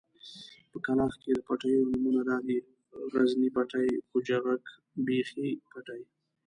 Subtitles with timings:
[0.71, 2.57] په کلاخ کې د پټيو نومونه دادي:
[3.13, 4.63] غزني پټی، کچوغک،
[5.05, 6.01] بېخۍ پټی.